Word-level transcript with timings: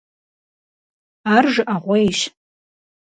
Ар 1.35 1.45
жыӀэгъуейщ. 1.53 2.19